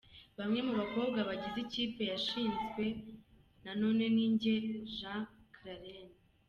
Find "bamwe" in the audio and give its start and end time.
0.37-0.59